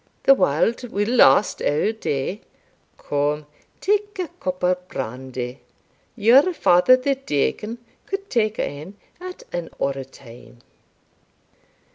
[0.23, 2.41] the warld will last our day
[2.97, 3.45] Come,
[3.79, 5.59] take a cup o' brandy
[6.15, 7.77] your father the deacon
[8.07, 10.57] could take ane at an orra time."